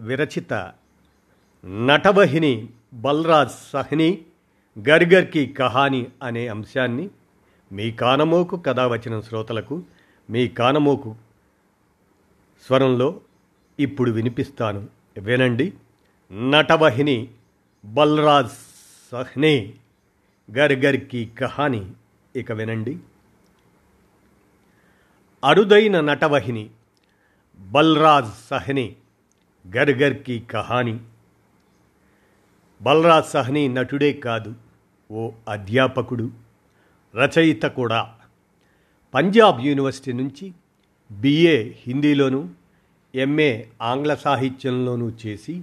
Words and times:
విరచిత 0.00 0.72
నటవహిని 1.64 2.68
బల్రాజ్ 2.92 3.70
సహని 3.70 4.24
గర్గర్కి 4.88 5.46
కహాని 5.46 6.06
అనే 6.22 6.48
అంశాన్ని 6.48 7.10
మీ 7.72 7.92
కానమోకు 7.92 8.56
కథ 8.56 8.80
వచ్చిన 8.80 9.20
శ్రోతలకు 9.20 9.82
మీ 10.30 10.48
కానమోకు 10.48 11.16
స్వరంలో 12.66 13.20
ఇప్పుడు 13.80 14.10
వినిపిస్తాను. 14.10 14.88
వినండి. 15.18 15.72
నటవహిని 16.32 17.28
బల్రాజ్ 17.84 18.52
సహ్ని 19.12 19.74
గర్గర్కి 20.56 21.24
కహాని. 21.26 21.90
ఇక 22.36 22.52
వినండి. 22.52 22.98
అరుదైన 25.44 26.00
నటవహిని 26.00 26.70
బల్రాజ్ 27.58 28.48
సహ్ని 28.50 28.96
గర్గర్కి 29.68 30.38
కహాని. 30.38 30.98
బలరాజ్ 32.82 33.26
సహని 33.26 33.68
నటుడే 33.68 34.12
కాదు 34.12 34.54
ఓ 35.10 35.30
అధ్యాపకుడు 35.48 36.30
రచయిత 37.14 37.62
కూడా. 37.62 38.14
పంజాబ్ 39.14 39.60
యూనివర్సిటీ 39.60 40.12
నుంచి 40.12 40.52
బిఏ 41.12 41.72
హిందీలోను 41.72 42.50
ఎంఏ 43.14 43.64
ఆంగ్ల 43.82 44.14
సాహిత్యంలోనూ 44.14 45.12
చేసి 45.26 45.62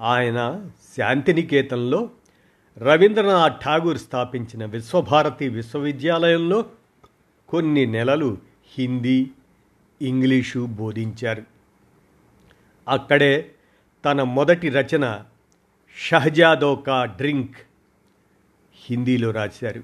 ఆయన 0.00 0.70
శాంతినికేతన్లో 0.96 2.10
రవీంద్రనాథ్ 2.78 3.64
ఠాగూర్ 3.64 3.98
స్థాపించిన 3.98 4.64
విశ్వభారతి 4.64 5.48
విశ్వవిద్యాలయంలో 5.48 6.64
కొన్ని 7.48 7.86
నెలలు 7.86 8.38
హిందీ 8.78 9.30
ఇంగ్లీషు 10.02 10.66
బోధించారు. 10.70 11.55
అక్కడే 12.88 13.50
తన 14.04 14.22
మొదటి 14.22 14.68
రచన 14.68 15.24
షహజాదో 15.96 16.76
కా 16.76 17.04
డ్రింక్ 17.04 17.56
హిందీలో 18.86 19.30
రాశారు. 19.30 19.82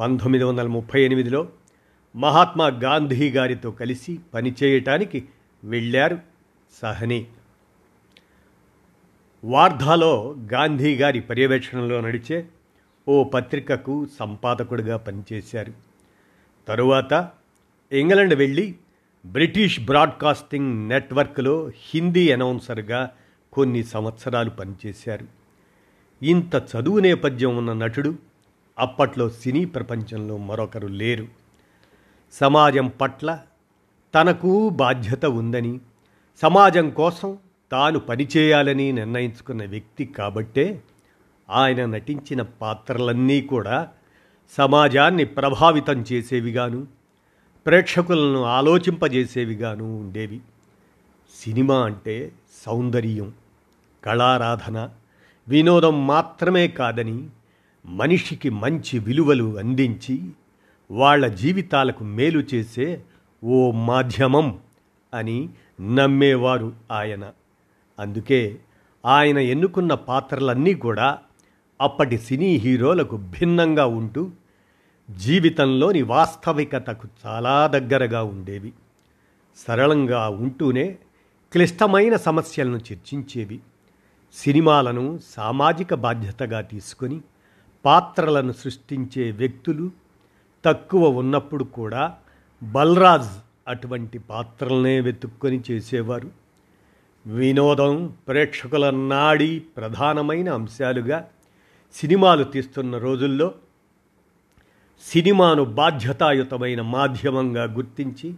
పంతొమ్మిది 0.00 0.44
వందల 0.44 0.66
ముప్పై 0.66 1.02
ఎనిమిదిలో 1.02 1.48
మహాత్మా 2.16 2.66
గాంధీ 2.66 3.30
గారితో 3.30 3.70
కలిసి 3.70 4.18
పనిచేయటానికి 4.34 5.28
వెళ్ళారు 5.64 6.18
సహని. 6.82 7.26
వార్ధాలో 9.44 10.36
గాంధీ 10.52 10.96
గారి 10.96 11.20
పర్యవేక్షణలో 11.20 12.00
నడిచే 12.00 12.48
ఓ 13.08 13.24
పత్రికకు 13.24 14.06
సంపాదకుడిగా 14.18 14.96
పనిచేశారు. 14.96 15.72
తరువాత 16.68 17.30
ఇంగ్లండ్ 17.92 18.34
వెళ్ళి 18.34 18.74
బ్రిటిష్ 19.26 19.80
బ్రాడ్కాస్టింగ్ 19.80 20.88
నెట్వర్క్లో 20.88 21.70
హిందీ 21.76 22.32
అనౌన్సర్గా 22.32 23.10
కొన్ని 23.52 23.84
సంవత్సరాలు 23.84 24.50
పనిచేశారు. 24.50 25.26
ఇంత 26.24 26.54
చదువు 26.54 26.98
నేపథ్యం 26.98 27.56
ఉన్న 27.56 27.72
నటుడు 27.72 28.14
అప్పట్లో 28.78 29.30
సినీ 29.30 29.64
ప్రపంచంలో 29.64 30.36
మరొకరు 30.36 30.86
లేరు. 30.86 31.26
సమాజం 32.32 32.92
పట్ల 33.00 33.40
తనకు 34.14 34.68
బాధ్యత 34.68 35.26
ఉందని 35.26 35.80
సమాజం 36.42 36.90
కోసం 36.90 37.38
తాను 37.72 37.98
పనిచేయాలని 37.98 38.92
నిర్ణయించుకున్న 38.92 39.64
వ్యక్తి 39.64 40.04
కాబట్టే 40.04 40.82
ఆయన 41.50 41.84
నటించిన 41.84 42.42
పాత్రలన్నీ 42.42 43.40
కూడా 43.40 43.88
సమాజాన్ని 44.50 45.24
ప్రభావితం 45.24 46.04
చేసేవిగాను 46.12 46.95
ప్రేక్షకులను 47.66 48.42
ఆలోచింపజేసేవిగాను 48.42 50.00
ఉండేవి. 50.00 50.40
సినిమా 51.42 51.84
అంటే 51.84 52.32
సౌందర్యం 52.66 53.32
కళారాధన 54.04 54.90
వినోదం 55.48 56.06
మాత్రమే 56.06 56.68
కాదని 56.68 57.28
మనిషికి 57.86 58.50
మంచి 58.50 58.98
విలువలు 58.98 59.58
అందించి 59.58 60.28
వాళ్ళ 60.90 61.26
జీవితాలకు 61.26 62.04
మేలు 62.04 62.42
చేసే 62.54 63.02
ఓ 63.44 63.70
మాధ్యమం 63.70 64.58
అని 65.14 65.48
నమ్మేవారు 65.80 66.72
ఆయన. 66.92 67.32
అందుకే 67.98 68.58
ఆయన 69.06 69.38
ఎన్నుకున్న 69.38 69.94
పాత్రలన్నీ 69.94 70.74
కూడా 70.74 71.18
అప్పటి 71.80 72.18
సినీ 72.18 72.56
హీరోలకు 72.56 73.16
భిన్నంగా 73.16 73.86
ఉంటూ 73.86 74.30
జీవితంలోని 75.10 76.02
వాస్తవికతకు 76.02 77.08
చాలా 77.26 77.66
దగ్గరగా 77.66 78.22
ఉండేవి. 78.22 78.72
సరళంగా 79.56 80.28
ఉంటూనే 80.28 80.98
క్లిష్టమైన 81.52 82.16
సమస్యలను 82.16 82.76
చర్చించేవి. 82.76 83.60
సినిమాలను 84.34 85.18
సామాజిక 85.36 85.94
బాధ్యతగా 85.94 86.60
తీసుకొని 86.60 87.20
పాత్రలను 87.84 88.52
సృష్టించే 88.52 89.30
వ్యక్తులు 89.30 89.90
తక్కువ 90.64 91.08
ఉన్నప్పుడు 91.08 91.64
కూడా 91.64 92.14
బల్రాజ్ 92.62 93.38
అటువంటి 93.68 94.18
పాత్రలనే 94.18 95.00
వెతుక్కొని 95.00 95.62
చేసేవారు. 95.70 96.30
వినోదం 97.26 98.12
ప్రేక్షకుల 98.28 98.90
నాడి 98.90 99.58
ప్రధానమైన 99.58 100.52
అంశాలుగా 100.52 101.28
సినిమాలు 101.94 102.44
తీస్తున్న 102.44 102.98
రోజుల్లో 102.98 103.54
సినిమాను 105.02 105.64
బాధ్యతాయుతమైన 105.64 106.80
మాధ్యమంగా 106.80 107.64
గుర్తించి 107.64 108.34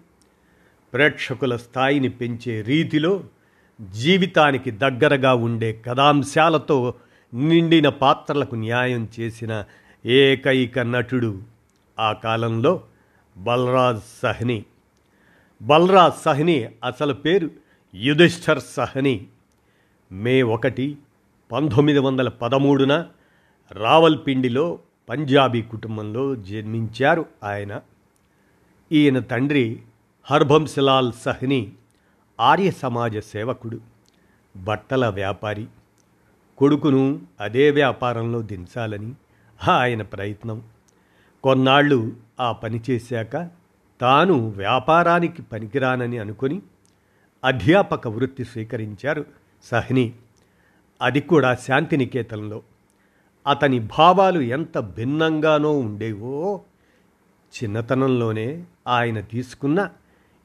ప్రేక్షకుల 0.92 1.56
స్థాయిని 1.56 2.08
పెంచే 2.08 2.60
రీతిలో 2.60 3.24
జీవితానికి 3.80 4.70
దగ్గరగా 4.70 5.34
ఉండే 5.34 5.82
కథాంశాలతో 5.86 6.94
నిండిన 7.34 7.88
పాత్రలకు 7.88 8.54
న్యాయం 8.54 9.08
చేసిన 9.20 9.64
ఏకైక 10.06 10.78
నటుడు 10.78 11.42
ఆ 11.98 12.12
కాలంలో 12.12 12.82
బలరాజ్ 13.36 14.20
సహ్ని. 14.22 14.64
బలరాజ్ 15.62 16.22
సహ్ని 16.22 16.68
అసలు 16.84 17.14
పేరు 17.14 17.50
యుధిష్ఠర్ 17.94 18.60
సహ్ని. 18.76 19.26
మే 20.12 20.42
ఒకటి 20.42 20.96
పంతొమ్మిది 21.52 21.98
వందల 21.98 22.28
పదమూడున 22.28 23.06
రావల్పిండిలో 23.72 24.78
పంజాబీ 25.08 25.62
కుటుంబంలో 25.62 26.34
జన్మించారు 26.34 27.26
ఆయన. 27.44 27.80
ఈయన 28.92 29.18
తండ్రి 29.18 29.82
హర్భంశలాల్ 30.24 31.12
సహ్ని 31.12 31.72
ఆర్య 32.40 32.70
సమాజ 32.70 33.18
సేవకుడు 33.18 33.80
బట్టల 34.56 35.08
వ్యాపారి. 35.08 35.66
కొడుకును 36.58 37.20
అదే 37.40 37.70
వ్యాపారంలో 37.70 38.42
దించాలని 38.42 39.12
ఆయన 39.68 40.02
ప్రయత్నం. 40.02 40.62
కొన్నాళ్ళు 41.44 42.16
ఆ 42.40 42.52
పని 42.52 42.80
చేశాక 42.90 43.48
తాను 44.00 44.48
వ్యాపారానికి 44.48 45.42
పనికిరానని 45.42 46.18
అనుకొని 46.18 46.62
అధ్యాపక 47.44 48.08
వృత్తి 48.08 48.44
స్వీకరించారు 48.44 49.24
సహ్ని. 49.64 50.12
అది 51.02 51.20
కూడా 51.20 51.54
శాంతినికేతనంలో. 51.54 52.62
అతని 53.48 53.78
భావాలు 53.78 54.40
ఎంత 54.40 54.78
భిన్నంగానో 54.78 55.78
ఉండేవో 55.78 56.60
చిన్నతనంలోనే 57.48 58.64
ఆయన 58.88 59.20
తీసుకున్న 59.20 59.88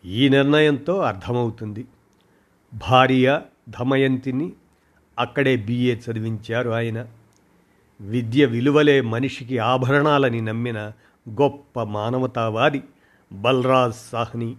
ఈ 0.06 0.30
నిర్ణయంతో 0.30 1.00
అర్థమవుతుంది. 1.00 1.88
భార్య 2.74 3.42
ధమయంతిని 3.70 4.54
అక్కడే 5.20 5.56
బిఏ 5.56 5.96
చదివించారు 5.96 6.70
ఆయన. 6.70 7.08
విద్య 8.02 8.46
విలువలే 8.46 9.02
మనిషికి 9.02 9.58
ఆభరణాలని 9.58 10.42
నమ్మిన 10.42 10.92
గొప్ప 11.30 11.84
మానవతావాది 11.84 12.84
బల్రాజ్ 13.34 14.12
సాహ్ని. 14.12 14.56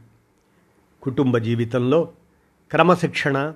కుటుంబ 1.02 1.38
జీవితంలో 1.38 2.08
క్రమశిక్షణ 2.70 3.54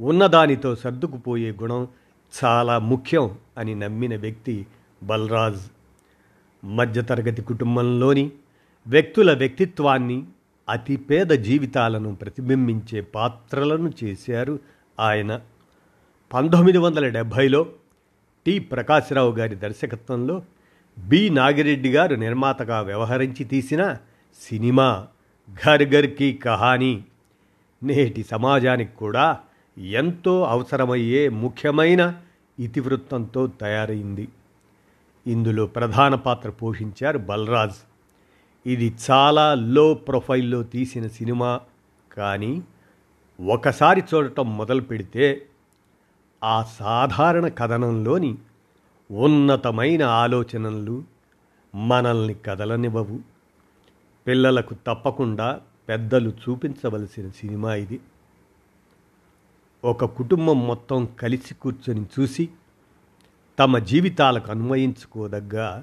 ఉన్నదానితో 0.00 0.74
సర్దుకుపోయే 0.74 1.50
గుణం 1.50 1.88
చాలా 2.44 2.78
ముఖ్యం 2.78 3.38
అని 3.58 3.74
నమ్మిన 3.74 4.16
వ్యక్తి 4.16 4.66
బలరాజ్. 5.02 5.60
మధ్యతరగతి 6.66 7.42
కుటుంబంలోని 7.42 8.30
వ్యక్తుల 8.86 9.38
వ్యక్తిత్వాన్ని 9.38 10.24
అతి 10.68 10.96
పేద 10.96 11.26
జీవితాలను 11.26 12.14
ప్రతిబింబించే 12.14 13.00
పాత్రలను 13.00 13.92
చేశారు 14.04 14.58
ఆయన. 15.00 15.40
పంతొమ్మిది 16.32 16.78
వందల 16.78 17.08
డెబ్భైలో 17.08 17.66
టి. 18.46 18.58
ప్రకాశ్రావు 18.58 19.32
గారి 19.32 19.54
దర్శకత్వంలో 19.54 20.42
బి. 20.98 21.30
నాగిరెడ్డి 21.30 21.92
గారు 21.92 22.14
నిర్మాతగా 22.14 22.80
వ్యవహరించి 22.80 23.44
తీసిన 23.44 23.94
సినిమా 24.48 25.06
ఘర్ 25.64 25.84
ఘర్ 25.88 26.06
కీ 26.06 26.32
కహానీ. 26.32 27.04
నేటి 27.82 28.24
సమాజానికి 28.24 28.96
కూడా 28.96 29.38
ఎంతో 29.78 30.44
అవసరమయ్యే 30.44 31.28
ముఖ్యమైన 31.28 32.20
ఇతివృత్తంతో 32.58 33.46
తయారైంది. 33.46 34.28
ఇందులో 35.26 35.66
ప్రధాన 35.66 36.14
పాత్ర 36.14 36.50
పోషించారు 36.50 37.18
బలరాజ్. 37.18 37.76
ఇది 38.66 38.94
చాలా 39.10 39.54
లో 39.54 39.94
ప్రొఫైల్లో 39.94 40.62
తీసిన 40.62 41.06
సినిమా 41.06 41.60
కానీ 42.12 42.62
ఒకసారి 43.46 44.02
చూడటం 44.14 44.56
మొదలు 44.56 44.80
పెడితే 44.80 45.46
ఆ 46.44 46.62
సాధారణ 46.62 47.48
కథనంలోని 47.48 48.38
ఉన్నతమైన 49.10 50.02
ఆలోచనలు 50.02 51.04
మనల్ని 51.74 52.34
కదలనివ్వవు. 52.34 53.20
పిల్లలకు 54.26 54.74
తప్పకుండా 54.86 55.60
పెద్దలు 55.88 56.30
చూపించవలసిన 56.30 57.28
సినిమా 57.28 57.74
ఇది. 57.74 58.00
ఒక 59.84 60.04
కుటుంబం 60.04 60.66
మొత్తం 60.66 61.04
కలిసి 61.04 61.54
కూర్చొని 61.54 62.06
చూసి 62.20 62.48
తమ 63.58 63.78
జీవితాలకు 63.78 64.50
అన్వయించుకోదగ్గ 64.50 65.82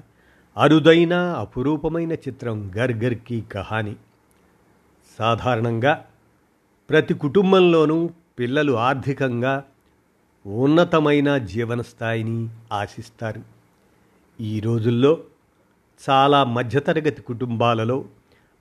అరుదైన 0.56 1.14
అపురూపమైన 1.14 2.12
చిత్రం 2.12 2.72
గర్ 2.76 2.92
గర్ 2.92 3.14
కీ 3.14 3.40
కహాని. 3.40 3.96
సాధారణంగా 5.18 6.06
ప్రతి 6.90 7.14
కుటుంబంలోనూ 7.14 8.10
పిల్లలు 8.38 8.72
ఆర్థికంగా 8.72 9.64
ఉన్నతమైన 10.46 11.38
జీవన 11.38 11.80
స్థాయిని 11.80 12.48
ఆశిస్తారు. 12.72 13.42
ఈ 14.40 14.60
రోజుల్లో 14.60 15.20
చాలా 16.10 16.44
మధ్యతరగతి 16.44 17.22
కుటుంబాలలో 17.22 18.04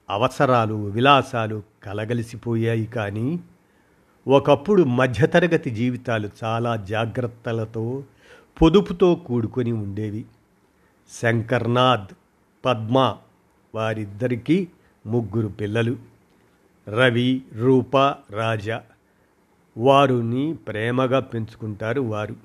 అవసరాలు 0.10 0.74
విలాసాలు 0.74 1.64
కలగలిసిపోయాయి 1.84 2.86
కానీ 2.86 3.40
ఒకప్పుడు 4.30 4.84
మధ్యతరగతి 4.84 5.70
జీవితాలు 5.70 6.30
చాలా 6.44 6.76
జాగ్రత్తలతో 6.76 8.04
పొదుపుతో 8.62 9.16
కూడుకొని 9.16 9.72
ఉండేవి. 9.72 10.26
శంకర్నాథ్ 11.22 12.16
పద్మ 12.66 13.18
వారిద్దరికీ 13.76 14.68
ముగ్గురు 15.06 15.48
పిల్లలు. 15.48 15.98
రవి 16.90 17.42
రూప 17.56 17.98
రాజా 18.32 18.82
వారిని 19.78 20.54
ప్రేమగా 20.54 21.20
పెంచుకుంటారు 21.20 22.02
వారు. 22.02 22.36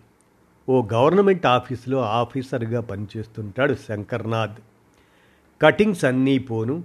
ఓ 0.68 0.82
గవర్నమెంట్ 0.92 1.46
ఆఫీసులో 1.46 1.98
ఆఫీసర్గా 1.98 2.80
పనిచేస్తుంటాడు 2.80 3.74
శంకర్నాథ్. 3.74 4.56
కటింగ్స్ 5.62 6.04
అన్నీ 6.04 6.38
పోను 6.38 6.84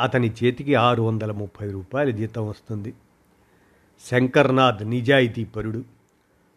అతని 0.00 0.32
చేతికి 0.44 0.74
ఆరు 0.74 1.02
వందల 1.02 1.32
ముప్పై 1.32 1.70
రూపాయల 1.70 2.10
జీతం 2.10 2.48
వస్తుంది. 2.48 2.94
శంకర్నాథ్ 4.00 4.90
నిజాయితీ 4.90 5.44
పరుడు. 5.44 5.84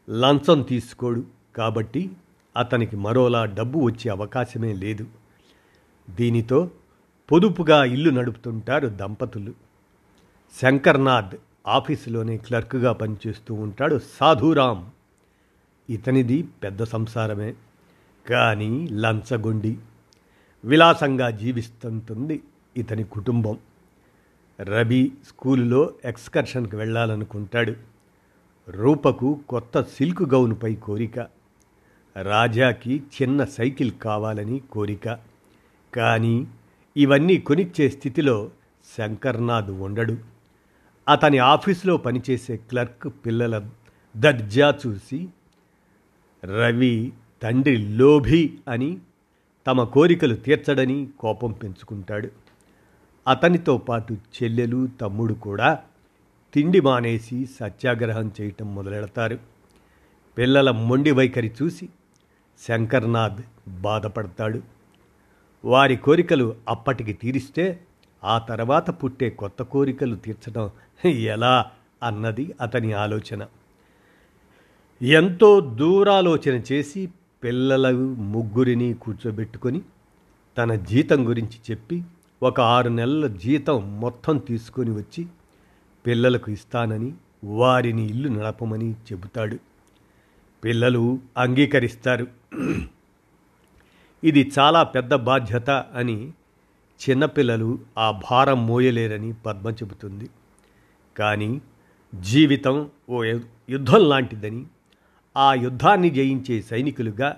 లంచం 0.10 0.62
తీసుకోడు 0.62 1.24
కాబట్టి 1.56 2.12
అతనికి 2.58 2.96
మరోలా 2.96 3.46
డబ్బు 3.46 3.80
వచ్చే 3.80 4.12
అవకాశమే 4.12 4.74
లేదు. 4.74 5.06
దీనితో 6.10 6.72
పొదుపుగా 7.32 7.84
ఇల్లు 7.84 8.10
నడుపుతుంటారు 8.10 8.88
దంపతులు. 8.88 9.54
శంకర్నాథ్ 10.62 11.36
ఆఫీసులోనే 11.68 12.38
క్లర్క్గా 12.38 12.92
పనిచేస్తూ 12.92 13.54
ఉంటాడు 13.54 14.00
సాధురాం 14.20 14.92
ఇతనిది 15.90 16.44
పెద్ద 16.64 16.84
సంసారమే. 16.84 17.54
కానీ 18.30 18.88
లంచగొండి. 18.88 19.78
విలాసంగా 20.66 21.30
జీవిస్తుంటుంది 21.30 22.44
ఇతని 22.78 23.04
కుటుంబం. 23.04 23.58
రవి 24.62 25.12
స్కూలులో 25.28 25.94
ఎక్స్కర్షన్కి 26.06 26.76
వెళ్ళాలనుకుంటాడు. 26.76 27.74
రూపకు 28.70 29.40
కొత్త 29.50 29.82
సిల్క్ 29.82 30.24
గౌన్పై 30.24 30.76
కోరిక. 30.76 31.20
రాజాకి 32.22 33.04
చిన్న 33.22 33.46
సైకిల్ 33.46 33.92
కావాలని 33.92 34.62
కోరిక. 34.72 35.20
కానీ 35.96 36.48
ఇవన్నీ 36.98 37.38
కొనిచ్చే 37.38 37.90
స్థితిలో 37.90 38.52
శంకర్నాథ్ 38.98 39.72
ఉండడు. 39.72 40.18
అతని 41.10 41.38
ఆఫీసులో 41.38 41.98
పనిచేసే 41.98 42.58
క్లర్క్ 42.58 43.14
పిల్లల 43.26 43.70
దర్జా 44.18 44.76
చూసి 44.88 45.28
రవి 46.46 47.14
తండ్రి 47.44 47.78
లోభి 47.78 48.60
అని 48.68 48.98
తమ 49.68 49.84
కోరికలు 49.84 50.36
తీర్చడని 50.36 51.08
కోపం 51.20 51.52
పెంచుకుంటాడు. 51.52 52.47
అతనితో 53.28 53.78
పాటు 53.78 54.14
చెల్లెలు 54.14 54.88
తమ్ముడు 54.88 55.34
కూడా 55.34 55.80
తిండి 56.54 56.82
మానేసి 56.82 57.46
సత్యాగ్రహం 57.46 58.32
చేయటం 58.42 58.76
మొదలెడతారు. 58.76 59.40
పిల్లల 60.38 60.72
మొండి 60.72 61.12
వైఖరి 61.12 61.52
చూసి 61.64 61.90
శంకర్నాథ్ 62.68 63.42
బాధపడతాడు. 63.70 64.62
వారి 65.66 65.96
కోరికలు 65.96 66.56
అప్పటికి 66.70 67.14
తీరిస్తే 67.14 67.80
ఆ 68.24 68.38
తర్వాత 68.38 68.90
పుట్టే 68.90 69.30
కొత్త 69.30 69.62
కోరికలు 69.64 70.16
తీర్చడం 70.16 70.72
ఎలా 71.06 71.66
అన్నది 72.04 72.56
అతని 72.62 72.94
ఆలోచన. 72.94 73.48
ఎంతో 75.02 75.60
దూరాలోచన 75.60 76.62
చేసి 76.72 77.10
పిల్లల 77.44 77.92
ముగ్గురిని 78.18 78.94
కూర్చోబెట్టుకొని 78.94 79.82
తన 80.58 80.76
జీతం 80.76 81.30
గురించి 81.30 81.60
చెప్పి 81.72 82.04
ఒక 82.42 82.62
ఆరు 82.62 82.90
నెలల 82.90 83.28
జీతం 83.28 84.00
మొత్తం 84.00 84.38
తీసుకొని 84.38 84.92
వచ్చి 84.92 85.28
పిల్లలకు 86.06 86.52
ఇస్తానని 86.52 87.14
వారిని 87.44 88.06
ఇల్లు 88.06 88.30
నడపమని 88.30 88.92
చెబుతాడు. 88.92 89.60
పిల్లలు 90.64 91.20
అంగీకరిస్తారు. 91.38 92.28
ఇది 94.24 94.52
చాలా 94.60 94.84
పెద్ద 94.84 95.14
బాధ్యత 95.14 95.70
అని 95.70 96.32
చిన్నపిల్లలు 97.00 97.80
ఆ 97.98 98.22
భారం 98.32 98.68
మోయలేరని 98.68 99.34
పద్మ 99.34 99.70
చెబుతుంది. 99.70 100.30
కానీ 101.18 101.62
జీవితం 102.16 102.90
ఓ 103.10 103.24
యుద్ధం 103.70 104.10
లాంటిదని 104.10 104.66
ఆ 105.38 105.54
యుద్ధాన్ని 105.54 106.10
జయించే 106.10 106.62
సైనికులుగా 106.62 107.38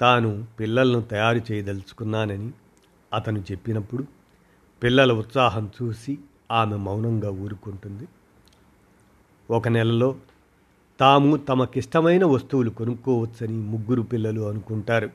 తాను 0.00 0.46
పిల్లలను 0.60 1.00
తయారు 1.00 1.40
చేయదలుచుకున్నానని 1.52 2.50
అతను 3.12 3.38
చెప్పినప్పుడు 3.38 4.04
పిల్లల 4.82 5.12
ఉత్సాహం 5.12 5.70
చూసి 5.82 6.18
ఆమె 6.50 6.76
మౌనంగా 6.76 7.30
ఊరుకుంటుంది. 7.30 8.08
ఒక 9.50 9.68
నెలలో 9.68 10.16
తాము 11.00 11.36
తమకిష్టమైన 11.36 12.24
వస్తువులు 12.24 12.70
కొనుక్కోవచ్చని 12.70 13.52
ముగ్గురు 13.52 14.02
పిల్లలు 14.02 14.40
అనుకుంటారు. 14.40 15.10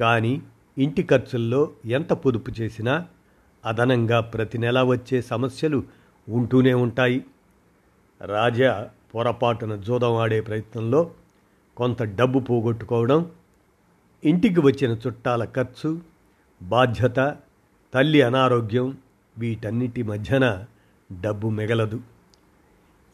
కానీ 0.00 0.42
ఇంటి 0.78 1.02
ఖర్చుల్లో 1.02 1.70
ఎంత 1.86 2.12
పొదుపు 2.12 2.50
చేసినా 2.60 3.06
అదనంగా 3.64 4.20
ప్రతి 4.20 4.58
నెల 4.58 4.82
వచ్చే 4.82 5.22
సమస్యలు 5.22 5.82
ఉంటూనే 6.28 6.74
ఉంటాయి. 6.74 7.24
రాజా 8.20 8.90
పొరపాటున 9.14 9.76
జూదం 9.76 10.16
ఆడే 10.16 10.40
ప్రయత్నంలో 10.40 11.10
కొంత 11.76 12.02
డబ్బు 12.02 12.38
పోగొట్టుకోవడం 12.38 13.30
ఇంటికి 14.24 14.60
వచ్చిన 14.60 14.90
చుట్టాల 15.06 15.44
ఖర్చు 15.44 16.00
బాధ్యత 16.62 17.36
తల్లి 17.94 18.22
అనారోగ్యం 18.22 18.98
వీటన్నిటి 19.38 20.02
మధ్యన 20.02 20.64
డబ్బు 21.20 21.48
మిగలదు. 21.48 22.00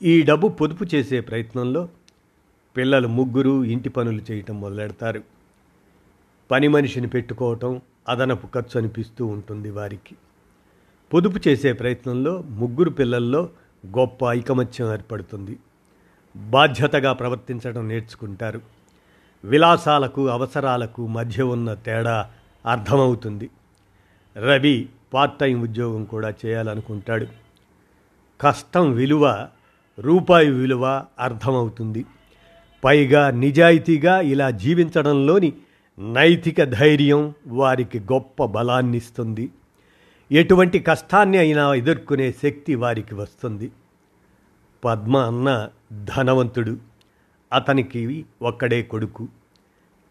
ఈ 0.02 0.23
డబ్బు 0.23 0.49
పొదుపు 0.49 0.85
చేసే 0.95 1.21
ప్రయత్నంలో 1.21 1.88
పిల్లలు 2.76 3.09
ముగ్గురు 3.09 3.64
ఇంటి 3.64 3.88
పనులు 3.88 4.23
చేయటం 4.31 4.61
మొదలెడతారు. 4.61 5.23
పని 6.50 6.69
మనిషిని 6.69 7.07
పెట్టుకోవటం 7.07 7.83
అదనపు 8.09 8.47
ఖర్చు 8.47 8.78
అనిపిస్తూ 8.78 9.26
ఉంటుంది 9.26 9.71
వారికి. 9.71 10.17
పొదుపు 11.14 11.49
చేసే 11.49 11.73
ప్రయత్నంలో 11.73 12.43
ముగ్గురు 12.43 12.90
పిల్లల్లో 12.90 13.49
గొప్ప 13.87 14.25
ఐకమత్యం 14.25 14.93
ఏర్పడుతుంది. 14.93 15.59
బాధ్యతగా 16.37 17.12
ప్రవర్తించడం 17.12 17.88
నేర్చుకుంటారు. 17.88 18.61
విలాసాలకు 19.45 20.28
అవసరాలకు 20.28 21.07
మధ్య 21.07 21.43
ఉన్న 21.43 21.75
తేడా 21.75 22.31
అర్థమవుతుంది. 22.69 23.51
రవి 24.37 24.89
పార్ట్ 25.15 25.39
టైం 25.39 25.63
ఉద్యోగం 25.63 26.05
కూడా 26.05 26.35
చేయాలనుకుంటాడు. 26.47 27.27
కష్టం 28.41 28.93
విలువ 28.93 29.49
రూపాయి 29.99 30.51
విలువ 30.51 31.05
అర్థమవుతుంది. 31.19 32.05
పైగా 32.85 33.31
నిజాయితీగా 33.31 34.21
ఇలా 34.21 34.51
జీవించడంలోని 34.51 35.53
నైతిక 35.99 36.65
ధైర్యం 36.65 37.35
వారికి 37.47 38.01
గొప్ప 38.01 38.45
బలాన్నిస్తుంది 38.45 39.51
ఎటువంటి 40.33 40.79
కష్టాన్ని 40.79 41.39
అయినా 41.39 41.75
ఎదుర్కొనే 41.75 42.33
శక్తి 42.33 42.75
వారికి 42.75 43.15
వస్తుంది. 43.15 43.71
పద్మ 44.85 45.17
అన్న 45.17 45.69
ధనవంతుడు. 45.93 46.77
అతనికి 47.53 48.25
ఒక్కడే 48.43 48.83
కొడుకు. 48.83 49.29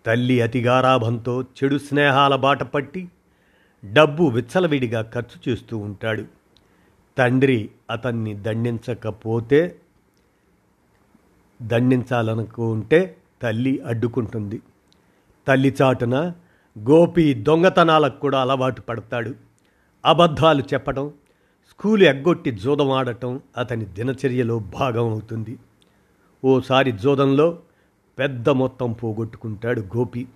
తల్లి 0.08 0.42
అతిగారాభంతో 0.42 1.42
చెడు 1.42 1.78
స్నేహాల 1.78 2.36
బాట 2.36 2.64
పట్టి 2.64 3.08
డబ్బు 3.86 4.24
విచ్చలవిడిగా 4.24 5.02
ఖర్చు 5.02 5.52
చేస్తూ 5.52 5.78
ఉంటాడు. 5.78 6.26
తండ్రి 7.18 7.70
అతన్ని 7.92 8.34
దండించకపోతే 8.34 9.80
దండించాలనుకుంటే 11.62 13.18
తల్లి 13.42 13.80
అడ్డుకుంటుంది. 13.80 14.62
తల్లి 15.48 15.76
చాటున 15.82 16.34
గోపి 16.90 17.34
దొంగతనాలకు 17.34 18.20
కూడా 18.20 18.42
అలవాటు 18.42 18.82
పడతాడు. 18.82 19.36
అబద్ధాలు 20.06 20.64
చెప్పడం 20.74 21.12
స్కూలు 21.70 22.04
ఎగ్గొట్టి 22.04 22.52
జూదం 22.52 22.92
ఆడటం 22.92 23.42
అతని 23.58 23.86
దినచర్యలో 23.86 24.60
భాగం 24.60 25.10
అవుతుంది 25.10 25.58
ఓసారి 26.46 26.92
జూదంలో 26.92 27.60
పెద్ద 28.20 28.50
మొత్తం 28.50 28.94
పోగొట్టుకుంటాడు 28.94 29.82
గోపి. 29.82 30.28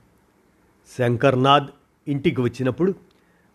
శంకర్నాథ్ 0.98 1.68
ఇంటికి 2.08 2.42
వచ్చినప్పుడు 2.42 2.96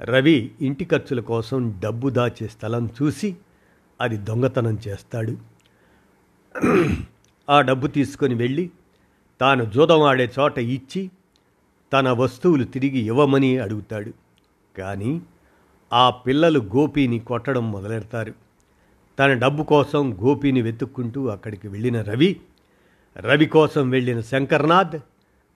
రవి 0.02 0.50
ఇంటి 0.60 0.84
ఖర్చుల 0.84 1.20
కోసం 1.20 1.80
డబ్బు 1.84 2.08
దాచే 2.08 2.48
స్థలం 2.48 2.90
చూసి 3.02 3.36
అది 4.00 4.16
దొంగతనం 4.16 4.78
చేస్తాడు. 4.88 5.36
ఆ 7.48 7.60
డబ్బు 7.60 7.86
తీసుకొని 7.86 8.34
వెళ్ళి 8.34 8.70
తాను 9.40 9.64
జూదం 9.64 10.02
ఆడే 10.02 10.32
చోట 10.38 10.58
ఇచ్చి 10.58 11.10
తన 11.92 12.10
వస్తువులు 12.10 12.64
తిరిగి 12.64 12.98
ఇవ్వమని 12.98 13.58
అడుగుతాడు. 13.58 14.12
కానీ 14.78 15.22
ఆ 15.92 16.10
పిల్లలు 16.10 16.60
గోపిని 16.60 17.18
కొట్టడం 17.18 17.72
మొదలెడతారు. 17.72 18.34
తన 19.18 19.32
డబ్బు 19.32 19.62
కోసం 19.62 20.14
గోపిని 20.22 20.62
వెతుక్కుంటూ 20.62 21.26
అక్కడికి 21.26 21.68
వెళ్ళిన 21.68 22.02
రవి 22.02 22.40
రవి 23.16 23.46
కోసం 23.46 23.90
వెళ్ళిన 23.90 24.20
శంకర్నాథ్ 24.20 24.96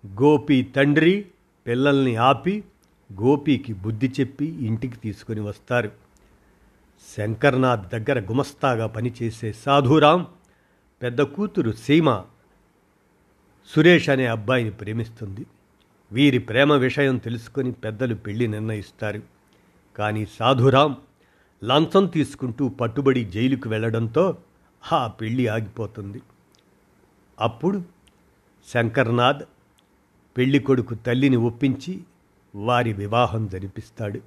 గోపి 0.06 0.62
తండ్రి 0.62 1.26
పిల్లల్ని 1.66 2.16
ఆపి 2.16 2.64
గోపికి 3.12 3.72
బుద్ధి 3.72 4.12
చెప్పి 4.20 4.46
ఇంటికి 4.46 4.96
తీసుకొని 4.96 5.40
వస్తారు. 5.40 5.90
శంకర్నాథ్ 7.16 7.88
దగ్గర 7.94 8.20
గుమస్తాగా 8.20 8.86
పనిచేసే 8.86 9.52
సాధురాం 9.52 10.26
పెద్ద 11.02 11.20
కూతురు 11.20 11.70
సీమ 11.70 12.24
సురేష్ 13.66 14.08
అనే 14.08 14.26
అబ్బాయిని 14.26 14.70
ప్రేమిస్తుంది. 14.70 15.46
వీరి 16.12 16.38
ప్రేమ 16.38 16.72
విషయం 16.72 17.18
తెలుసుకొని 17.18 17.72
పెద్దలు 17.72 18.14
పెళ్ళి 18.14 18.48
నిర్ణయిస్తారు. 18.48 19.22
కానీ 19.96 20.26
సాధురాం 20.26 20.96
లంచం 21.64 22.06
తీసుకుంటూ 22.06 22.68
పట్టుబడి 22.68 23.24
జైలుకు 23.24 23.68
వెళ్ళడంతో 23.68 24.38
ఆ 24.92 25.06
పెళ్ళి 25.06 25.48
ఆగిపోతుంది. 25.48 26.22
అప్పుడు 27.40 27.82
శంకర్నాథ్ 28.68 29.42
పెళ్ళి 30.36 30.58
కొడుకు 30.58 30.94
తల్లిని 30.94 31.36
ఒప్పించి 31.36 32.00
వారి 32.54 32.92
వివాహం 32.92 33.46
జరిపిస్తాడు. 33.46 34.20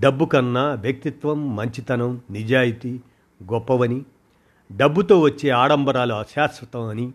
డబ్బు 0.00 0.24
కన్నా 0.24 0.74
వ్యక్తిత్వం 0.74 1.56
మంచితనం 1.56 2.20
నిజాయితీ 2.30 3.00
గొప్పవని 3.42 4.04
డబ్బుతో 4.76 5.20
వచ్చే 5.20 5.50
ఆడంబరాలు 5.50 6.14
అశాశ్వతం 6.14 6.82
అని 6.82 7.12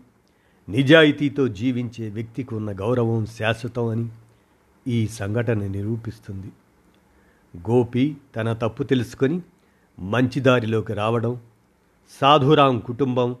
నిజాయితీతో 0.68 1.48
జీవించే 1.48 2.10
వ్యక్తికి 2.10 2.54
ఉన్న 2.54 2.72
గౌరవం 2.72 3.26
శాశ్వతం 3.26 3.86
అని 3.86 4.08
ఈ 4.88 5.08
సంఘటన 5.08 5.58
నిరూపిస్తుంది. 5.58 6.52
గోపి 7.70 8.16
తన 8.36 8.52
తప్పు 8.52 8.82
తెలుసుకొని 8.82 9.40
మంచి 9.98 10.40
దారిలోకి 10.40 10.92
రావడం 10.92 11.40
సాధురాం 12.20 12.78
కుటుంబం 12.78 13.36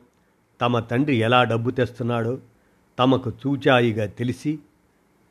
తమ 0.60 0.78
తండ్రి 0.78 1.16
ఎలా 1.16 1.44
డబ్బు 1.44 1.70
తెస్తున్నాడో 1.70 2.38
తమకు 2.98 3.30
చూచాయిగా 3.30 4.06
తెలిసి 4.06 4.58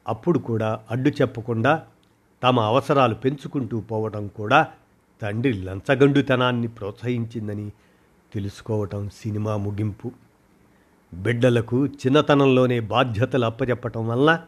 అప్పుడు 0.07 0.39
కూడా 0.39 0.81
అడ్డు 0.91 1.09
చెప్పకుండా 1.09 1.85
తమ 2.43 2.59
అవసరాలు 2.59 3.15
పెంచుకుంటూ 3.15 3.79
పోవటం 3.79 4.27
కూడా 4.27 4.67
తండ్రి 5.21 5.53
లంచగండుతనాన్ని 5.53 6.67
ప్రోత్సహించిందని 6.67 7.71
తెలుసుకోవటం 8.33 9.09
సినిమా 9.09 9.57
ముగింపు. 9.57 10.11
బిడ్డలకు 11.13 11.85
చిన్నతనంలోనే 11.87 12.79
బాధ్యతలు 12.79 13.45
అప్పచెప్పటం 13.45 14.07
వల్ల 14.07 14.39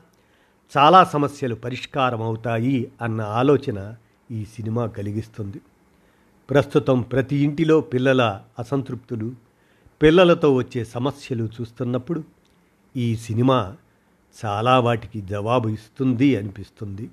చాలా 0.77 1.03
సమస్యలు 1.03 1.55
పరిష్కారం 1.55 2.21
అవుతాయి 2.21 2.91
అన్న 3.01 3.21
ఆలోచన 3.21 3.95
ఈ 4.31 4.45
సినిమా 4.45 4.85
కలిగిస్తుంది. 4.85 5.61
ప్రస్తుతం 6.49 7.01
ప్రతి 7.01 7.35
ఇంటిలో 7.35 7.81
పిల్లల 7.81 8.41
అసంతృప్తులు 8.59 9.46
పిల్లలతో 10.01 10.53
వచ్చే 10.53 10.85
సమస్యలు 10.85 11.49
చూస్తున్నప్పుడు 11.61 12.23
ఈ 12.97 13.15
సినిమా 13.15 13.75
చాలా 14.45 14.79
వాటికి 14.79 15.21
జవాబు 15.21 15.69
ఇస్తుంది 15.69 16.35
అనిపిస్తుంది. 16.35 17.09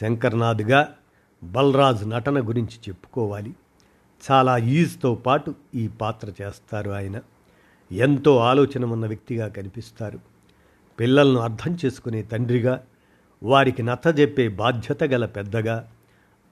శంకర్నాథ్గా 0.00 0.94
బలరాజ్ 1.42 2.10
నటన 2.10 2.48
గురించి 2.48 2.76
చెప్పుకోవాలి. 2.88 3.54
చాలా 4.30 4.58
ఈజ్తో 4.58 5.14
పాటు 5.14 5.54
ఈ 5.74 5.88
పాత్ర 5.88 6.32
చేస్తారు 6.42 6.90
ఆయన. 6.90 7.20
ఎంతో 7.92 8.36
ఆలోచన 8.36 8.84
ఉన్న 8.84 9.06
వ్యక్తిగా 9.06 9.48
కనిపిస్తారు. 9.48 10.18
పిల్లలను 11.00 11.40
అర్థం 11.40 11.78
చేసుకునే 11.84 12.22
తండ్రిగా 12.22 12.84
వారికి 13.42 13.82
నచ్చజెప్పే 13.82 14.48
బాధ్యత 14.48 15.04
గల 15.04 15.26
పెద్దగా 15.26 15.92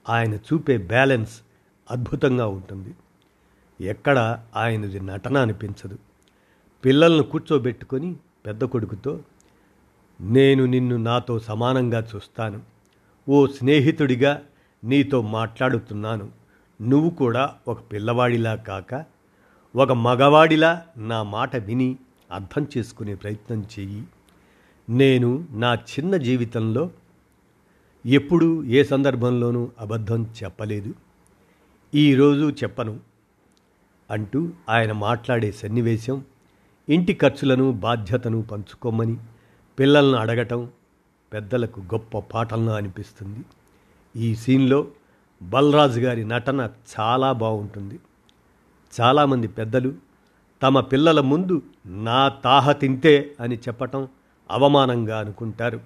ఆయన 0.09 0.35
చూపే 0.35 0.79
బ్యాలెన్స్ 0.79 1.41
అద్భుతంగా 1.91 2.47
ఉంటుంది. 2.47 2.95
ఎక్కడ 3.81 4.43
ఆయనది 4.57 5.01
నటన 5.01 5.39
అనిపించదు. 5.39 5.99
పిల్లలను 6.85 7.23
కూర్చోబెట్టుకొని 7.23 8.17
పెద్ద 8.47 8.65
కొడుకుతో 8.65 9.21
నేను 10.21 10.65
నిన్ను 10.65 10.97
నాతో 10.97 11.39
సమానంగా 11.39 12.07
చూస్తాను. 12.17 12.61
ఓ 13.29 13.47
స్నేహితుడిగా 13.47 14.43
నీతో 14.85 15.23
మాట్లాడుతున్నాను. 15.23 16.31
నువ్వు 16.83 17.11
కూడా 17.11 17.55
ఒక 17.69 17.93
పిల్లవాడిలా 17.93 18.55
కాక 18.55 19.05
ఒక 19.77 19.93
మగవాడిలా 19.93 20.83
నా 20.97 21.23
మాట 21.23 21.57
విని 21.57 21.97
అర్థం 22.33 22.67
చేసుకునే 22.79 23.15
ప్రయత్నం 23.15 23.67
చెయ్యి. 23.79 24.05
నేను 24.91 25.49
నా 25.51 25.75
చిన్న 25.75 26.17
జీవితంలో 26.17 26.91
ఎప్పుడూ 28.07 28.65
ఏ 28.65 28.83
సందర్భంలోనూ 28.83 29.71
అబద్ధం 29.79 30.27
చెప్పలేదు. 30.45 30.95
ఈరోజు 31.95 32.51
చెప్పను. 32.51 33.16
అంటూ 34.11 34.51
ఆయన 34.69 34.93
మాట్లాడే 34.93 35.53
సన్నివేశం 35.53 36.25
ఇంటి 36.89 37.15
ఖర్చులను 37.15 37.73
బాధ్యతను 37.73 38.43
పంచుకోమని 38.43 39.17
పిల్లలను 39.79 40.19
అడగటం 40.19 40.71
పెద్దలకు 41.33 41.81
గొప్ప 41.81 42.19
పాటలను 42.19 42.73
అనిపిస్తుంది. 42.73 43.45
ఈ 44.17 44.35
సీన్లో 44.35 44.87
బలరాజు 45.43 46.01
గారి 46.01 46.25
నటన 46.25 46.71
చాలా 47.01 47.33
బాగుంటుంది. 47.33 48.01
చాలామంది 49.01 49.49
పెద్దలు 49.49 49.93
తమ 50.63 50.81
పిల్లల 50.81 51.21
ముందు 51.21 51.63
నా 51.87 52.29
తాహ 52.29 52.73
తింటే 52.73 53.35
అని 53.41 53.57
చెప్పటం 53.57 54.09
అవమానంగా 54.51 55.19
అనుకుంటారు. 55.19 55.81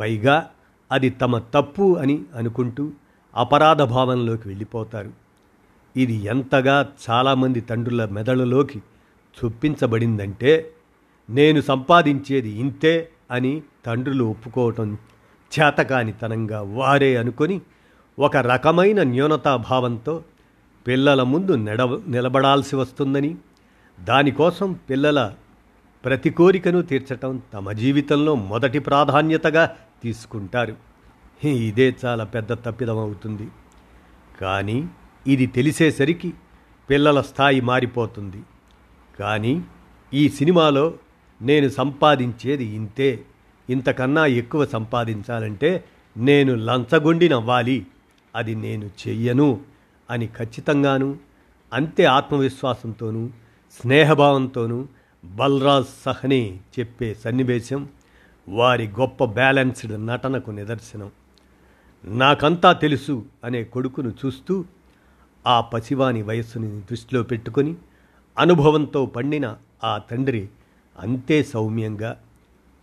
పైగా 0.00 0.50
అది 0.92 1.10
తమ 1.10 1.38
తప్పు 1.38 1.96
అని 1.96 2.24
అనుకుంటూ 2.34 2.90
అపరాధ 3.36 3.82
భావంలోకి 3.82 4.48
వెళ్ళిపోతారు. 4.48 5.23
ఇది 5.96 6.14
ఎంతగా 6.14 6.92
చాలామంది 7.10 7.60
తండ్రుల 7.60 8.04
మెదడులోకి 8.04 8.82
చొప్పించబడిందంటే 9.42 10.70
నేను 11.30 11.60
సంపాదించేది 11.60 12.50
ఇంతే 12.50 13.08
అని 13.30 13.62
తండ్రులు 13.86 14.24
ఒప్పుకోవటం 14.24 14.98
చేతకానితనంగా 15.52 16.62
వారే 16.62 17.16
అనుకొని 17.16 17.60
ఒక 18.18 18.36
రకమైన 18.36 19.02
న్యూనతాభావంతో 19.02 20.24
పిల్లల 20.86 21.22
ముందు 21.22 21.52
నెడ 21.52 21.82
నిలబడాల్సి 21.82 22.76
వస్తుందని 22.76 23.36
దానికోసం 24.00 24.72
పిల్లల 24.90 25.34
ప్రతి 26.04 26.30
కోరికను 26.30 26.82
తీర్చటం 26.82 27.42
తమ 27.54 27.72
జీవితంలో 27.72 28.34
మొదటి 28.34 28.78
ప్రాధాన్యతగా 28.78 29.76
తీసుకుంటారు. 30.02 30.76
ఇదే 31.44 31.96
చాలా 32.04 32.24
పెద్ద 32.24 32.52
తప్పిదం 32.52 32.98
అవుతుంది. 32.98 33.48
కానీ 34.40 34.88
ఇది 35.26 35.46
తెలిసేసరికి 35.46 36.34
పిల్లల 36.90 37.20
స్థాయి 37.20 37.60
మారిపోతుంది. 37.60 38.42
కానీ 39.18 39.62
ఈ 40.14 40.28
సినిమాలో 40.28 40.94
నేను 41.42 41.68
సంపాదించేది 41.68 42.64
ఇంతే. 42.64 43.24
ఇంతకన్నా 43.70 44.26
ఎక్కువ 44.26 44.66
సంపాదించాలంటే 44.66 45.84
నేను 46.16 46.54
లంచగొండినవ్వాలి 46.54 47.86
అది 48.34 48.54
నేను 48.54 48.90
చెయ్యను 49.08 49.60
అని 50.10 50.26
ఖచ్చితంగాను 50.26 51.16
అంతే 51.72 52.04
ఆత్మవిశ్వాసంతోనూ 52.04 53.28
స్నేహభావంతోనూ 53.80 54.86
బల్రాజ్ 55.24 55.86
సహనే 56.04 56.58
చెప్పే 56.78 57.14
సన్నివేశం 57.14 57.88
వారి 58.48 58.86
గొప్ప 58.86 59.24
బ్యాలెన్స్డ్ 59.24 60.06
నటనకు 60.06 60.50
నిదర్శనం. 60.50 61.10
నాకంతా 62.04 62.72
తెలుసు 62.72 63.24
అనే 63.44 63.64
కొడుకును 63.64 64.12
చూస్తూ 64.26 64.64
ఆ 65.46 65.60
పసివాని 65.60 66.22
వయస్సుని 66.22 66.80
దృష్టిలో 66.80 67.22
పెట్టుకొని 67.22 67.74
అనుభవంతో 68.38 69.06
పండిన 69.06 69.56
ఆ 69.84 69.98
తండ్రి 69.98 70.48
అంతే 70.98 71.42
సౌమ్యంగా 71.42 72.16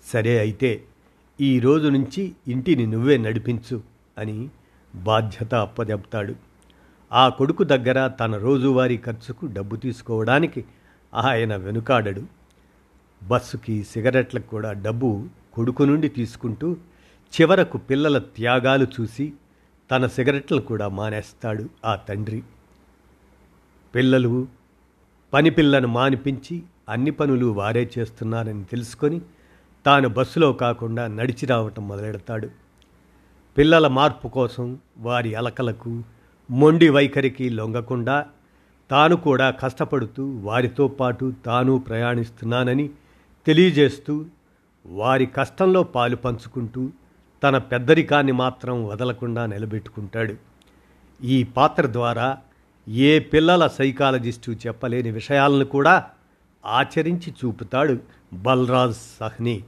సరే 0.05 0.39
అయితే 0.39 0.83
ఈ 1.41 1.59
రోజు 1.59 1.87
నుంచి 1.87 2.31
ఇంటిని 2.47 2.87
నువ్వే 2.87 3.17
నడిపించు 3.17 3.81
అని 4.17 4.49
బాధ్యత 4.95 5.55
అప్పజెప్తాడు. 5.55 6.35
ఆ 7.11 7.29
కొడుకు 7.29 7.63
దగ్గర 7.63 8.07
తన 8.07 8.37
రోజువారీ 8.37 8.97
ఖర్చుకు 8.97 9.45
డబ్బు 9.45 9.75
తీసుకోవడానికి 9.75 10.65
ఆయన 11.13 11.55
వెనుకాడడు. 11.55 12.23
బస్సుకి 13.23 13.83
సిగరెట్లకు 13.83 14.47
కూడా 14.47 14.73
డబ్బు 14.73 15.27
కొడుకు 15.53 15.83
నుండి 15.83 16.09
తీసుకుంటూ 16.09 16.77
చివరకు 17.33 17.77
పిల్లల 17.77 18.17
త్యాగాలు 18.17 18.87
చూసి 18.99 19.33
తన 19.91 20.07
సిగరెట్లు 20.07 20.61
కూడా 20.61 20.87
మానేస్తాడు 20.87 21.69
ఆ 21.85 21.95
తండ్రి. 21.95 22.43
పిల్లలు 23.95 24.47
పని 25.33 25.49
పిల్లను 25.49 25.87
మానిపించి 25.87 26.63
అన్ని 26.89 27.11
పనులు 27.11 27.45
వారే 27.45 27.91
చేస్తున్నారని 27.97 28.63
తెలుసుకొని 28.63 29.21
తాను 29.85 30.09
బస్సులో 30.09 30.53
కాకుండా 30.53 31.07
నడిచి 31.07 31.45
రావటం 31.45 31.87
మొదలెడతాడు. 31.87 32.49
పిల్లల 33.57 33.87
మార్పు 33.87 34.27
కోసం 34.27 34.79
వారి 34.97 35.35
అలకలకు 35.35 36.03
మొండి 36.51 36.89
వైఖరికి 36.89 37.49
లొంగకుండా 37.49 38.25
తాను 38.91 39.15
కూడా 39.15 39.49
కష్టపడుతూ 39.49 40.29
వారితో 40.37 40.87
పాటు 40.87 41.33
తాను 41.45 41.79
ప్రయాణిస్తున్నానని 41.79 42.89
తెలియజేస్తూ 43.45 44.25
వారి 44.85 45.25
కష్టంలో 45.25 45.83
పాలు 45.83 46.15
పంచుకుంటూ 46.15 46.89
తన 47.43 47.57
పెద్దరికాన్ని 47.57 48.31
మాత్రం 48.31 48.85
వదలకుండా 48.85 49.45
నిలబెట్టుకుంటాడు. 49.45 50.35
ఈ 51.23 51.43
పాత్ర 51.43 51.93
ద్వారా 51.93 52.37
ఏ 52.87 53.19
పిల్లల 53.19 53.67
సైకాలజిస్టు 53.67 54.51
చెప్పలేని 54.51 55.11
విషయాలను 55.11 55.65
కూడా 55.65 56.05
ఆచరించి 56.65 57.31
చూపుతాడు 57.31 57.99
బల్రాజ్ 58.33 59.19
సహ్ని. 59.19 59.63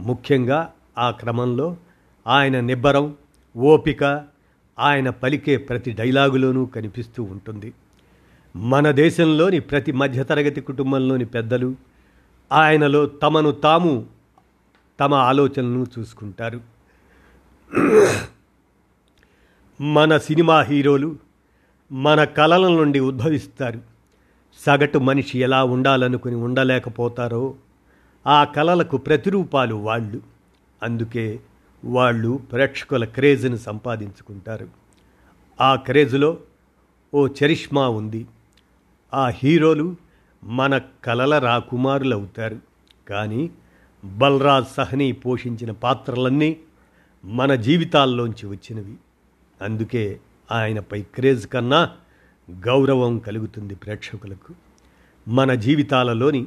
ముఖ్యంగా 0.00 0.72
ఆ 0.98 1.10
క్రమంలో 1.10 1.76
ఆయన 2.26 2.60
నిబ్బరం 2.60 3.16
ఓపిక 3.56 4.24
ఆయన 4.78 5.10
పలికే 5.10 5.56
ప్రతి 5.56 5.92
డైలాగులోనూ 5.92 6.66
కనిపిస్తూ 6.66 7.22
ఉంటుంది. 7.22 7.72
మన 8.56 8.90
దేశంలోని 8.90 9.60
ప్రతి 9.60 9.92
మధ్యతరగతి 9.92 10.60
కుటుంబంలోని 10.60 11.24
పెద్దలు 11.24 11.76
ఆయనలో 12.52 13.06
తమను 13.06 13.50
తాము 13.50 14.06
తమ 15.00 15.14
ఆలోచనలను 15.14 15.86
చూసుకుంటారు. 15.98 16.71
మన 19.80 20.18
సినిమా 20.18 20.60
హీరోలు 20.60 21.16
మన 21.92 22.24
కళల 22.24 22.72
నుండి 22.72 23.00
ఉద్భవిస్తారు. 23.00 23.80
సగటు 24.66 24.98
మనిషి 24.98 25.38
ఎలా 25.38 25.64
ఉండాలనుకుని 25.64 26.34
ఉండలేకపోతారో 26.34 27.54
ఆ 28.26 28.44
కళలకు 28.44 28.96
ప్రతిరూపాలు 28.96 29.74
వాళ్ళు. 29.74 30.20
అందుకే 30.82 31.40
వాళ్ళు 31.84 32.40
ప్రేక్షకుల 32.52 33.04
క్రేజ్ను 33.04 33.56
సంపాదించుకుంటారు. 33.56 34.68
ఆ 35.60 35.74
క్రేజ్లో 35.74 36.38
ఓ 37.14 37.26
చరిష్మా 37.26 37.88
ఉంది. 37.88 38.26
ఆ 39.14 39.28
హీరోలు 39.28 39.96
మన 40.44 40.78
కలల 40.78 41.38
రాకుమారులవుతారు. 41.38 42.58
కానీ 43.08 43.50
బల్రాజ్ 44.04 44.66
సహని 44.66 45.12
పోషించిన 45.12 45.70
పాత్రలన్నీ 45.70 46.56
మన 47.24 47.54
జీవితాల్లోంచి 47.54 48.46
వచ్చినవి. 48.46 48.94
అందుకే 49.62 50.20
ఆయనపై 50.52 51.02
క్రేజ్ 51.02 51.46
కన్నా 51.46 51.90
గౌరవం 52.50 53.18
కలుగుతుంది 53.18 53.74
ప్రేక్షకులకు. 53.74 54.54
మన 55.28 55.54
జీవితాలలోని 55.54 56.46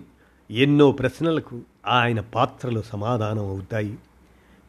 ఎన్నో 0.52 0.92
ప్రశ్నలకు 0.92 1.62
ఆయన 1.88 2.20
పాత్రలు 2.20 2.82
సమాధానం 2.82 3.46
అవుతాయి. 3.46 3.98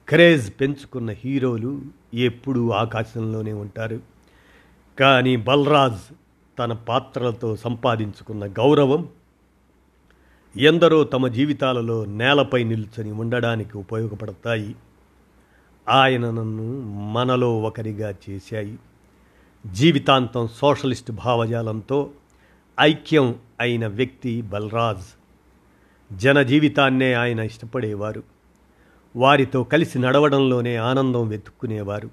క్రేజ్ 0.08 0.52
పెంచుకున్న 0.60 1.10
హీరోలు 1.10 1.82
ఎప్పుడూ 2.14 2.70
ఆకాశంలోనే 2.70 3.52
ఉంటారు. 3.52 4.00
కానీ 5.00 5.36
బల్రాజ్ 5.36 6.14
తన 6.58 6.72
పాత్రలతో 6.72 7.56
సంపాదించుకున్న 7.56 8.46
గౌరవం 8.46 9.08
ఎందరో 10.56 11.04
తమ 11.04 11.28
జీవితాలలో 11.28 12.04
నేలపై 12.04 12.64
నిల్చొని 12.64 13.12
ఉండడానికి 13.12 13.78
ఉపయోగపడతాయి. 13.78 14.76
ఆయన 15.88 16.30
నన్ను 16.30 16.80
మనలో 17.12 17.58
ఒకరిగా 17.58 18.14
చేశాయి. 18.30 18.78
జీవితాంతం 19.72 20.48
సోషలిస్ట్ 20.48 21.12
భావజాలంతో 21.12 22.10
ఐక్యం 22.80 23.34
అయిన 23.60 23.86
వ్యక్తి 23.86 24.42
బల్రాజ్. 24.42 25.18
జన 26.18 26.42
జీవితాన్నే 26.42 27.12
ఆయన 27.12 27.40
ఇష్టపడేవారు. 27.40 28.22
వారితో 29.16 29.64
కలిసి 29.64 29.98
నడవడంలోనే 29.98 30.76
ఆనందం 30.76 31.28
వెతుక్కునేవారు. 31.28 32.10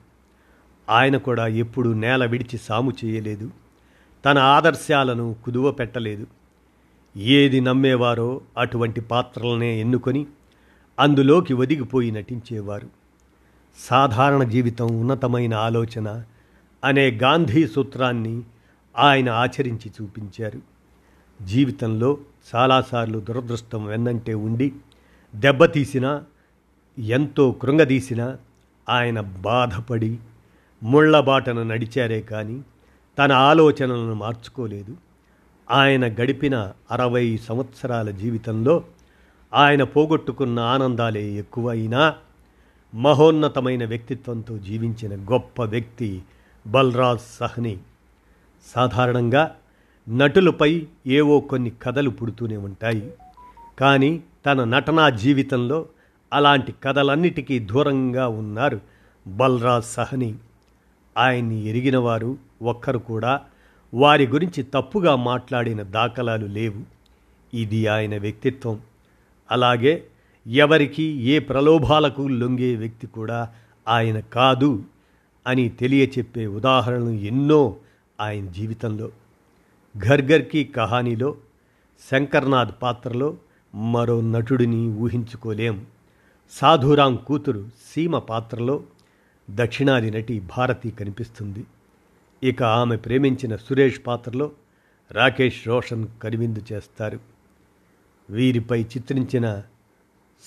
ఆయన 0.89 1.17
కూడా 1.17 1.47
ఎప్పుడు 1.47 1.89
నేల 1.89 2.25
విడిచి 2.25 2.57
సాము 2.57 2.91
చేయలేదు. 3.05 3.51
తన 4.25 4.37
ఆదర్శాలను 4.37 5.35
కుదువ 5.45 5.71
పెట్టలేదు. 5.71 6.27
ఏది 7.17 7.61
నమ్మేవారో 7.61 8.41
అటువంటి 8.57 9.01
పాత్రలనే 9.01 9.79
ఎన్నుకొని 9.79 10.25
అందులోకి 10.99 11.53
ఒదిగిపోయి 11.53 12.11
నటించేవారు. 12.11 13.02
సాధారణ 13.77 14.43
జీవితం 14.43 14.87
ఉన్నతమైన 14.99 15.53
ఆలోచన 15.53 16.23
అనే 16.83 17.11
గాంధీ 17.11 17.67
సూత్రాన్ని 17.67 18.41
ఆయన 18.97 19.29
ఆచరించి 19.29 19.91
చూపించారు. 20.01 20.61
జీవితంలో 21.45 22.17
చాలాసార్లు 22.55 23.19
దురదృష్టం 23.19 23.85
వెన్నంటే 23.85 24.33
ఉండి 24.33 24.73
దెబ్బతీసినా 25.35 26.23
ఎంతో 26.99 27.51
కృంగదీసినా 27.51 28.37
ఆయన 28.89 29.21
బాధపడి 29.21 30.17
ముళ్ళబాటన 30.83 31.63
నడిచారే 31.63 32.21
కానీ 32.21 32.61
తన 33.17 33.31
ఆలోచనలను 33.31 34.13
మార్చుకోలేదు. 34.13 34.97
ఆయన 35.71 36.13
గడిపిన 36.13 36.71
అరవై 36.91 37.39
సంవత్సరాల 37.47 38.11
జీవితంలో 38.11 38.83
ఆయన 39.53 39.83
పోగొట్టుకున్న 39.83 40.59
ఆనందాలే 40.59 41.23
ఎక్కువైనా 41.23 42.15
మహోన్నతమైన 42.95 43.85
వ్యక్తిత్వంతో 43.85 44.57
జీవించిన 44.57 45.15
గొప్ప 45.15 45.63
వ్యక్తి 45.63 46.23
బల్రాజ్ 46.67 47.21
సహ్ని. 47.39 47.77
సాధారణంగా 48.75 49.55
నటులపై 50.09 50.87
ఏవో 51.07 51.39
కొన్ని 51.39 51.71
కథలు 51.81 52.09
పుడుతూనే 52.09 52.57
ఉంటాయి. 52.57 53.13
కానీ 53.79 54.23
తన 54.45 54.63
నటనా 54.63 55.09
జీవితంలో 55.09 55.85
అలాంటి 56.33 56.73
కథలన్నిటికీ 56.83 57.59
దూరంగా 57.59 58.27
ఉన్నారు 58.27 58.81
బల్రాజ్ 59.27 59.85
సహని. 59.85 60.35
ఆయన్ని 61.17 61.65
ఎరిగినవారు 61.65 62.37
ఒక్కరు 62.61 62.97
కూడా 62.97 63.41
వారి 63.93 64.27
గురించి 64.27 64.63
తప్పుగా 64.63 65.15
మాట్లాడిన 65.15 65.81
దాఖలాలు 65.81 66.45
లేవు. 66.45 66.81
ఇది 67.53 67.87
ఆయన 67.87 68.17
వ్యక్తిత్వం. 68.17 68.79
అలాగే 69.51 70.03
ఎవరికి 70.47 71.03
ఏ 71.03 71.39
ప్రలోభాలకు 71.39 72.21
లొంగే 72.21 72.75
వ్యక్తి 72.75 73.07
కూడా 73.07 73.49
ఆయన 73.87 74.19
కాదు 74.19 74.83
అని 75.47 75.69
తెలియచెప్పే 75.69 76.47
ఉదాహరణలు 76.47 77.09
ఎన్నో 77.09 77.75
ఆయన 78.21 78.47
జీవితంలో. 78.47 79.11
ఘర్ఘర్కి 79.97 80.63
కహానీలో 80.63 81.35
శంకర్నాథ్ 82.11 82.75
పాత్రలో 82.81 83.37
మరో 83.75 84.21
నటుడిని 84.21 84.87
ఊహించుకోలేం. 84.87 85.85
సాధురాం 86.51 87.15
కూతురు 87.15 87.69
సీమ 87.95 88.19
పాత్రలో 88.19 88.83
దక్షిణాది 89.49 90.11
నటి 90.11 90.39
భారతి 90.39 90.91
కనిపిస్తుంది. 90.91 91.63
ఇక 92.43 92.63
ఆమె 92.63 92.95
ప్రేమించిన 92.95 93.55
సురేష్ 93.55 93.99
పాత్రలో 94.07 94.51
రాకేష్ 95.11 95.67
రోషన్ 95.67 96.07
కరివిందు 96.23 96.61
చేస్తారు. 96.73 97.19
వీరిపై 98.29 98.83
చిత్రించిన 98.83 99.61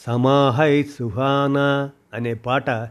సమాహై 0.04 0.82
సుహానా 0.82 1.90
అనే 2.14 2.34
పాట 2.34 2.90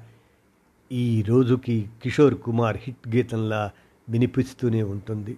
ఈ 0.91 1.21
రోజుకి 1.21 1.89
కిషోర్ 2.03 2.35
కుమార్ 2.35 2.77
హిట్ 2.77 3.15
గీతంలా 3.15 3.71
వినిపిస్తూనే 4.09 4.83
ఉంటుంది. 4.83 5.37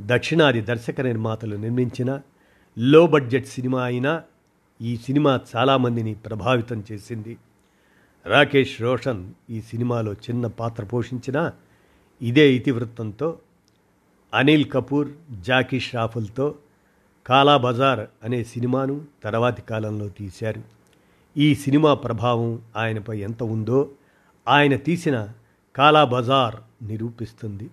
దక్షిణాది 0.00 0.60
దర్శక 0.60 1.00
నిర్మాతలు 1.00 1.56
నిర్మించిన 1.56 2.20
లో 2.78 3.06
బడ్జెట్ 3.06 3.46
సినిమా 3.46 3.84
అయినా 3.84 4.22
ఈ 4.82 4.96
సినిమా 4.96 5.40
చాలామందిని 5.56 6.14
ప్రభావితం 6.14 6.84
చేసింది. 6.92 7.38
రాకేష్ 8.26 8.82
రోషన్ 8.82 9.32
ఈ 9.50 9.60
సినిమాలో 9.60 10.12
చిన్న 10.12 10.46
పాత్ర 10.46 10.84
పోషించిన 10.84 11.50
ఇదే 12.22 12.52
ఇతివృత్తంతో 12.52 13.38
అనిల్ 14.34 14.70
కపూర్ 14.70 15.08
జాకీ 15.40 15.80
ష్రాఫుల్తో 15.80 16.54
కాలా 17.26 17.56
బజార్ 17.56 18.00
అనే 18.24 18.44
సినిమాను 18.44 19.04
తర్వాతి 19.24 19.62
కాలంలో 19.62 20.08
తీశారు. 20.08 20.62
ఈ 21.36 21.54
సినిమా 21.54 21.94
ప్రభావం 21.94 22.62
ఆయనపై 22.76 23.18
ఎంత 23.18 23.42
ఉందో 23.42 23.90
ఆయన 24.48 24.76
తీసిన 24.76 25.28
కాలా 25.76 26.04
బజార్ 26.04 26.56
నిరూపిస్తుంది. 26.82 27.70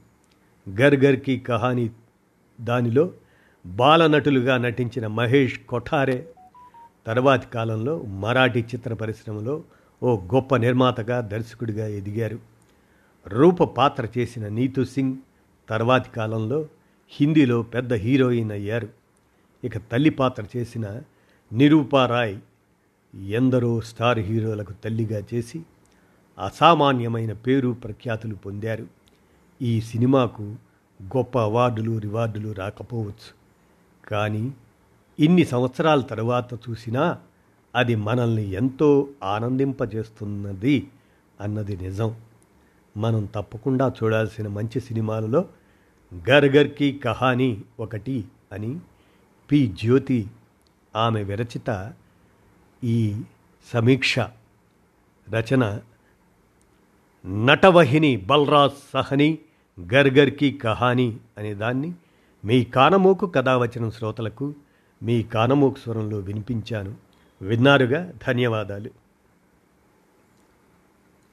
గర్ 0.81 0.95
గర్ 0.95 1.19
కహానీ 1.47 1.89
దానిలో 2.61 3.11
బాలనటులుగా 3.65 4.57
నటించిన 4.57 5.07
మహేష్ 5.07 5.59
కొఠారే 5.59 6.29
తర్వాతి 7.07 7.47
కాలంలో 7.47 8.01
మరాఠీ 8.01 8.59
చిత్ర 8.59 8.93
పరిశ్రమలో 8.93 9.63
ఓ 10.03 10.17
గొప్ప 10.19 10.55
నిర్మాతగా 10.55 11.21
దర్శకుడిగా 11.21 11.87
ఎదిగారు. 11.87 12.39
రూప 13.27 13.63
పాత్ర 13.63 14.07
చేసిన 14.17 14.47
నీతు 14.47 14.83
సింగ్ 14.83 15.17
తర్వాతి 15.69 16.09
కాలంలో 16.09 16.67
హిందీలో 17.09 17.61
పెద్ద 17.61 17.93
హీరోయిన్ 17.93 18.51
అయ్యారు. 18.51 18.98
ఇక 19.63 19.77
తల్లి 19.77 20.09
పాత్ర 20.09 20.45
చేసిన 20.57 21.01
నిరూపారాయ్ 21.53 22.37
ఎందరో 23.27 23.81
స్టార్ 23.81 24.19
హీరోలకు 24.19 24.73
తల్లిగా 24.73 25.23
చేసి 25.33 25.61
అసామాన్యమైన 26.39 27.33
పేరు 27.33 27.69
ప్రఖ్యాతులు 27.69 28.35
పొందారు. 28.35 28.87
ఈ 29.61 29.81
సినిమాకు 29.81 30.55
గొప్ప 31.03 31.39
అవార్డులు 31.39 31.97
రివార్డులు 31.97 32.51
రాకపోవచ్చు. 32.51 33.29
కానీ 34.09 34.53
ఇన్ని 35.19 35.45
సంవత్సరాల 35.45 36.01
తర్వాత 36.01 36.53
చూసినా 36.53 37.19
అది 37.75 37.95
మనల్ని 37.95 38.49
ఎంతో 38.49 39.07
ఆనందింపజేస్తున్నది 39.23 40.87
అన్నది 41.41 41.77
నిజం. 41.77 42.15
మనం 42.97 43.25
తప్పకుండా 43.25 43.93
చూడాల్సిన 44.03 44.47
మంచి 44.47 44.79
సినిమాలలో 44.79 45.45
గర్గర్కి 46.29 46.97
కహానీ 46.97 47.61
ఒకటి 47.79 48.25
అని 48.51 48.79
పి 49.51 49.67
జ్యోతి 49.67 50.27
ఆమె 50.95 51.23
విరచిత 51.23 51.93
ఈ 52.83 53.21
సమీక్ష 53.73 54.19
రచన 55.33 55.79
నటవహిని 57.25 58.17
బల్రాజ్ 58.17 58.73
సహని 58.93 59.37
గర్గర్కి 59.93 60.57
కహాని 60.57 61.17
అనే 61.37 61.53
దాన్ని 61.53 61.93
మీ 62.45 62.63
కానమోకు 62.63 63.27
కథావచనం 63.27 63.91
శ్రోతలకు 63.91 64.55
మీ 65.03 65.23
కానమోకు 65.23 65.79
స్వరంలో 65.79 66.17
వినిపించాను. 66.17 66.95
విన్నారుగా? 67.41 68.13
ధన్యవాదాలు. 68.27 68.89